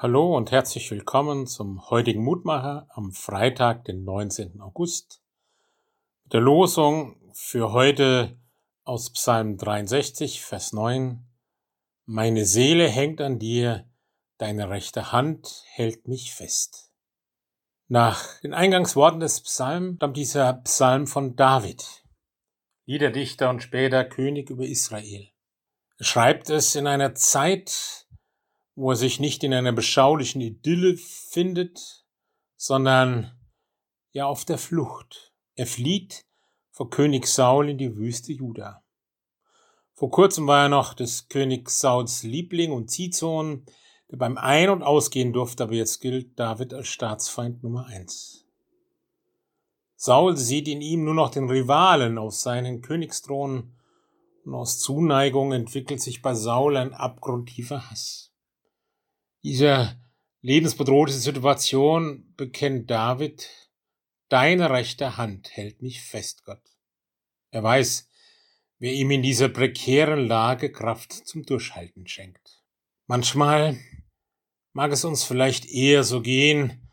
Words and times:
Hallo 0.00 0.36
und 0.36 0.52
herzlich 0.52 0.88
willkommen 0.92 1.48
zum 1.48 1.90
heutigen 1.90 2.22
Mutmacher 2.22 2.86
am 2.90 3.10
Freitag, 3.10 3.84
den 3.86 4.04
19. 4.04 4.60
August. 4.60 5.20
Mit 6.22 6.34
der 6.34 6.40
Losung 6.40 7.16
für 7.34 7.72
heute 7.72 8.38
aus 8.84 9.12
Psalm 9.12 9.56
63, 9.56 10.40
Vers 10.40 10.72
9. 10.72 11.26
Meine 12.06 12.44
Seele 12.44 12.86
hängt 12.86 13.20
an 13.20 13.40
dir, 13.40 13.88
deine 14.36 14.70
rechte 14.70 15.10
Hand 15.10 15.64
hält 15.66 16.06
mich 16.06 16.32
fest. 16.32 16.92
Nach 17.88 18.38
den 18.38 18.54
Eingangsworten 18.54 19.18
des 19.18 19.40
Psalms 19.40 19.96
stammt 19.96 20.16
dieser 20.16 20.52
Psalm 20.62 21.08
von 21.08 21.34
David, 21.34 22.04
Liederdichter 22.86 23.50
und 23.50 23.64
später 23.64 24.04
König 24.04 24.48
über 24.48 24.64
Israel. 24.64 25.26
Er 25.96 26.04
schreibt 26.04 26.50
es 26.50 26.76
in 26.76 26.86
einer 26.86 27.16
Zeit, 27.16 28.06
wo 28.78 28.92
er 28.92 28.96
sich 28.96 29.18
nicht 29.18 29.42
in 29.42 29.52
einer 29.52 29.72
beschaulichen 29.72 30.40
Idylle 30.40 30.96
findet, 30.96 32.04
sondern 32.56 33.36
ja 34.12 34.26
auf 34.26 34.44
der 34.44 34.56
Flucht. 34.56 35.32
Er 35.56 35.66
flieht 35.66 36.26
vor 36.70 36.88
König 36.88 37.26
Saul 37.26 37.70
in 37.70 37.78
die 37.78 37.96
Wüste 37.96 38.32
Juda. 38.32 38.84
Vor 39.94 40.12
kurzem 40.12 40.46
war 40.46 40.62
er 40.62 40.68
noch 40.68 40.94
des 40.94 41.26
Königs 41.26 41.80
Sauls 41.80 42.22
Liebling 42.22 42.70
und 42.70 42.88
Ziehsohn, 42.88 43.66
der 44.12 44.16
beim 44.16 44.38
Ein- 44.38 44.70
und 44.70 44.84
Ausgehen 44.84 45.32
durfte, 45.32 45.64
aber 45.64 45.74
jetzt 45.74 45.98
gilt 45.98 46.38
David 46.38 46.72
als 46.72 46.86
Staatsfeind 46.86 47.64
Nummer 47.64 47.86
eins. 47.86 48.46
Saul 49.96 50.36
sieht 50.36 50.68
in 50.68 50.82
ihm 50.82 51.02
nur 51.02 51.14
noch 51.14 51.30
den 51.30 51.50
Rivalen 51.50 52.16
auf 52.16 52.34
seinen 52.34 52.80
Königsthron 52.80 53.72
und 54.44 54.54
aus 54.54 54.78
Zuneigung 54.78 55.50
entwickelt 55.50 56.00
sich 56.00 56.22
bei 56.22 56.34
Saul 56.34 56.76
ein 56.76 56.94
abgrundtiefer 56.94 57.90
Hass 57.90 58.28
dieser 59.48 59.96
lebensbedrohlichen 60.42 61.22
Situation 61.22 62.34
bekennt 62.36 62.90
David, 62.90 63.48
deine 64.28 64.68
rechte 64.68 65.16
Hand 65.16 65.56
hält 65.56 65.80
mich 65.80 66.02
fest, 66.02 66.44
Gott. 66.44 66.60
Er 67.50 67.62
weiß, 67.62 68.10
wer 68.78 68.92
ihm 68.92 69.10
in 69.10 69.22
dieser 69.22 69.48
prekären 69.48 70.26
Lage 70.26 70.70
Kraft 70.70 71.14
zum 71.14 71.44
Durchhalten 71.44 72.06
schenkt. 72.06 72.62
Manchmal 73.06 73.78
mag 74.74 74.92
es 74.92 75.06
uns 75.06 75.24
vielleicht 75.24 75.64
eher 75.64 76.04
so 76.04 76.20
gehen, 76.20 76.86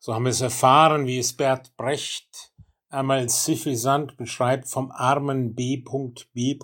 so 0.00 0.14
haben 0.14 0.24
wir 0.24 0.30
es 0.30 0.40
erfahren, 0.40 1.06
wie 1.06 1.18
es 1.18 1.36
Bert 1.36 1.76
Brecht 1.76 2.52
einmal 2.88 3.28
suffisant 3.28 4.16
beschreibt 4.16 4.68
vom 4.68 4.90
armen 4.90 5.54
B.B. 5.54 6.58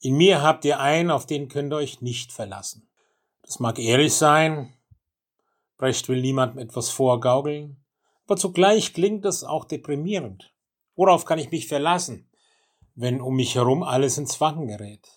In 0.00 0.16
mir 0.16 0.42
habt 0.42 0.64
ihr 0.64 0.80
einen, 0.80 1.12
auf 1.12 1.24
den 1.24 1.48
könnt 1.48 1.72
ihr 1.72 1.76
euch 1.76 2.00
nicht 2.00 2.32
verlassen. 2.32 2.87
Das 3.48 3.60
mag 3.60 3.78
ehrlich 3.78 4.12
sein. 4.12 4.74
Brecht 5.78 6.06
will 6.10 6.20
niemandem 6.20 6.58
etwas 6.58 6.90
vorgaukeln. 6.90 7.82
Aber 8.26 8.36
zugleich 8.36 8.92
klingt 8.92 9.24
es 9.24 9.42
auch 9.42 9.64
deprimierend. 9.64 10.52
Worauf 10.96 11.24
kann 11.24 11.38
ich 11.38 11.50
mich 11.50 11.66
verlassen, 11.66 12.28
wenn 12.94 13.22
um 13.22 13.36
mich 13.36 13.54
herum 13.54 13.82
alles 13.82 14.18
ins 14.18 14.38
Wanken 14.42 14.68
gerät? 14.68 15.08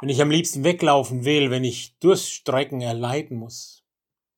Wenn 0.00 0.08
ich 0.08 0.22
am 0.22 0.30
liebsten 0.30 0.62
weglaufen 0.62 1.24
will, 1.24 1.50
wenn 1.50 1.64
ich 1.64 1.98
Durststrecken 1.98 2.80
erleiden 2.80 3.38
muss, 3.38 3.82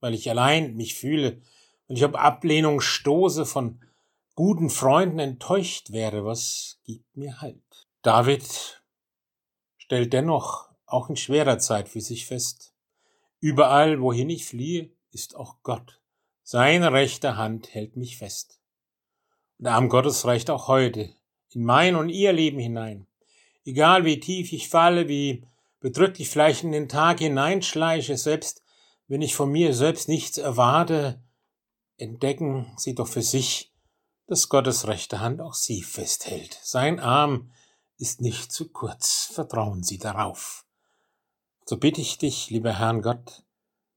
weil 0.00 0.14
ich 0.14 0.30
allein 0.30 0.74
mich 0.74 0.94
fühle, 0.94 1.42
wenn 1.86 1.96
ich 1.98 2.04
ob 2.06 2.14
Ablehnung 2.14 2.80
stoße, 2.80 3.44
von 3.44 3.84
guten 4.34 4.70
Freunden 4.70 5.18
enttäuscht 5.18 5.92
werde, 5.92 6.24
was 6.24 6.80
gibt 6.84 7.14
mir 7.14 7.42
Halt? 7.42 7.86
David 8.00 8.82
stellt 9.76 10.14
dennoch 10.14 10.70
auch 10.86 11.10
in 11.10 11.16
schwerer 11.16 11.58
Zeit 11.58 11.90
für 11.90 12.00
sich 12.00 12.24
fest, 12.24 12.73
Überall, 13.44 14.00
wohin 14.00 14.30
ich 14.30 14.46
fliehe, 14.46 14.90
ist 15.10 15.36
auch 15.36 15.56
Gott. 15.62 16.00
Seine 16.42 16.94
rechte 16.94 17.36
Hand 17.36 17.74
hält 17.74 17.94
mich 17.94 18.16
fest. 18.16 18.58
Und 19.58 19.66
der 19.66 19.74
Arm 19.74 19.90
Gottes 19.90 20.24
reicht 20.24 20.48
auch 20.48 20.66
heute 20.66 21.10
in 21.50 21.62
mein 21.62 21.94
und 21.94 22.08
ihr 22.08 22.32
Leben 22.32 22.58
hinein. 22.58 23.06
Egal 23.66 24.06
wie 24.06 24.18
tief 24.18 24.50
ich 24.54 24.70
falle, 24.70 25.08
wie 25.08 25.46
bedrücklich 25.78 26.30
vielleicht 26.30 26.64
in 26.64 26.72
den 26.72 26.88
Tag 26.88 27.18
hineinschleiche, 27.18 28.16
selbst 28.16 28.62
wenn 29.08 29.20
ich 29.20 29.34
von 29.34 29.52
mir 29.52 29.74
selbst 29.74 30.08
nichts 30.08 30.38
erwarte, 30.38 31.22
entdecken 31.98 32.72
Sie 32.78 32.94
doch 32.94 33.08
für 33.08 33.20
sich, 33.20 33.74
dass 34.26 34.48
Gottes 34.48 34.88
rechte 34.88 35.20
Hand 35.20 35.42
auch 35.42 35.52
Sie 35.52 35.82
festhält. 35.82 36.58
Sein 36.62 36.98
Arm 36.98 37.52
ist 37.98 38.22
nicht 38.22 38.52
zu 38.52 38.70
kurz, 38.70 39.30
vertrauen 39.34 39.82
Sie 39.82 39.98
darauf. 39.98 40.64
So 41.66 41.78
bitte 41.78 42.00
ich 42.00 42.18
dich, 42.18 42.50
lieber 42.50 42.78
Herrn 42.78 43.00
Gott, 43.00 43.42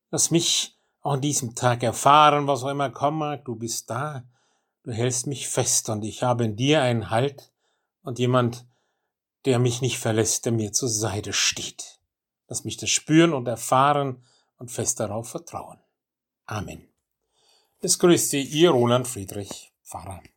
lass 0.10 0.32
mich 0.32 0.78
auch 1.02 1.14
an 1.14 1.22
diesem 1.22 1.54
Tag 1.54 1.84
erfahren, 1.84 2.48
was 2.48 2.64
auch 2.64 2.70
immer 2.70 2.90
kommen 2.90 3.20
mag, 3.20 3.44
du 3.46 3.56
bist 3.56 3.90
da, 3.90 4.24
du 4.84 4.92
hältst 4.92 5.28
mich 5.28 5.50
fest 5.50 5.90
und 5.90 6.04
ich 6.04 6.24
habe 6.24 6.46
in 6.46 6.56
dir 6.56 6.82
einen 6.82 7.10
Halt 7.10 7.52
und 8.04 8.20
jemand, 8.20 8.66
der 9.46 9.60
mich 9.60 9.82
nicht 9.82 10.00
verlässt, 10.00 10.46
der 10.46 10.54
mir 10.54 10.72
zur 10.72 10.90
Seite 10.90 11.34
steht. 11.34 12.00
Lass 12.48 12.64
mich 12.64 12.78
das 12.78 12.90
spüren 12.90 13.34
und 13.34 13.48
erfahren 13.48 14.24
und 14.58 14.72
fest 14.72 15.02
darauf 15.02 15.30
vertrauen. 15.30 15.80
Amen. 16.46 16.88
Es 17.82 18.00
grüßt 18.00 18.30
Sie, 18.30 18.42
Ihr 18.42 18.72
Roland 18.72 19.08
Friedrich, 19.08 19.74
Pfarrer. 19.84 20.22